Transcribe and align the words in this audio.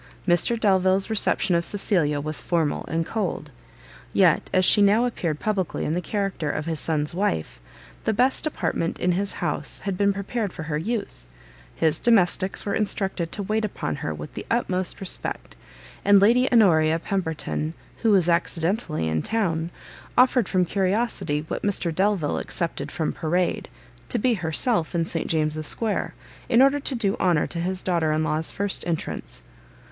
Mr 0.27 0.59
Delvile's 0.59 1.11
reception 1.11 1.53
of 1.53 1.63
Cecilia 1.63 2.19
was 2.19 2.41
formal 2.41 2.85
and 2.87 3.05
cold: 3.05 3.51
yet, 4.13 4.49
as 4.51 4.65
she 4.65 4.81
now 4.81 5.05
appeared 5.05 5.39
publicly 5.39 5.85
in 5.85 5.93
the 5.93 6.01
character 6.01 6.49
of 6.49 6.65
his 6.65 6.79
son's 6.79 7.13
wife, 7.13 7.61
the 8.05 8.11
best 8.11 8.47
apartment 8.47 8.97
in 8.99 9.11
his 9.11 9.33
house 9.33 9.81
had 9.81 9.95
been 9.99 10.11
prepared 10.11 10.51
for 10.51 10.63
her 10.63 10.77
use, 10.79 11.29
his 11.75 11.99
domestics 11.99 12.65
were 12.65 12.73
instructed 12.73 13.31
to 13.31 13.43
wait 13.43 13.63
upon 13.63 13.97
her 13.97 14.11
with 14.11 14.33
the 14.33 14.43
utmost 14.49 14.99
respect, 14.99 15.55
and 16.03 16.19
Lady 16.19 16.51
Honoria 16.51 16.97
Pemberton, 16.97 17.75
who 17.97 18.09
was 18.09 18.27
accidentally 18.27 19.07
in 19.07 19.21
town, 19.21 19.69
offered 20.17 20.49
from 20.49 20.65
curiosity, 20.65 21.45
what 21.47 21.61
Mr 21.61 21.93
Delvile 21.93 22.39
accepted 22.39 22.91
from 22.91 23.13
parade, 23.13 23.69
to 24.09 24.17
be 24.17 24.33
herself 24.33 24.95
in 24.95 25.05
St 25.05 25.27
James's 25.27 25.67
square, 25.67 26.15
in 26.49 26.59
order 26.63 26.79
to 26.79 26.95
do 26.95 27.15
honour 27.19 27.45
to 27.45 27.59
his 27.59 27.83
daughter 27.83 28.11
in 28.11 28.23
law's 28.23 28.49
first 28.49 28.83
entrance. 28.87 29.43